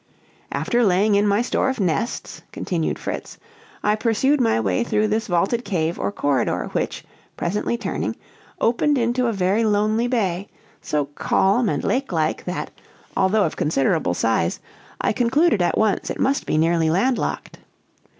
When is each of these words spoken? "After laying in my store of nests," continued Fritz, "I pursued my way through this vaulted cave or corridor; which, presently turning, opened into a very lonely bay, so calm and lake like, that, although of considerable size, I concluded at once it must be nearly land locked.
"After 0.51 0.83
laying 0.83 1.13
in 1.13 1.27
my 1.27 1.43
store 1.43 1.69
of 1.69 1.79
nests," 1.79 2.41
continued 2.51 2.97
Fritz, 2.97 3.37
"I 3.83 3.93
pursued 3.95 4.41
my 4.41 4.59
way 4.59 4.83
through 4.83 5.09
this 5.09 5.27
vaulted 5.27 5.63
cave 5.63 5.99
or 5.99 6.11
corridor; 6.11 6.69
which, 6.71 7.05
presently 7.37 7.77
turning, 7.77 8.15
opened 8.59 8.97
into 8.97 9.27
a 9.27 9.31
very 9.31 9.63
lonely 9.63 10.07
bay, 10.07 10.47
so 10.81 11.05
calm 11.05 11.69
and 11.69 11.83
lake 11.83 12.11
like, 12.11 12.45
that, 12.45 12.71
although 13.15 13.43
of 13.43 13.55
considerable 13.55 14.15
size, 14.15 14.59
I 14.99 15.13
concluded 15.13 15.61
at 15.61 15.77
once 15.77 16.09
it 16.09 16.19
must 16.19 16.47
be 16.47 16.57
nearly 16.57 16.89
land 16.89 17.19
locked. 17.19 17.59